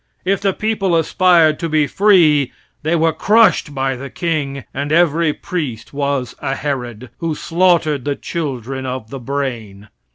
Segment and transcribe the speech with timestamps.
[0.25, 2.51] If the people aspired to be free,
[2.81, 8.15] they were crushed by the king, and every priest was a Herod, who slaughtered the
[8.15, 9.89] children of the brain.